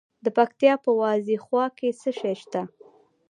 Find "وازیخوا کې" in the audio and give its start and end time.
1.01-1.87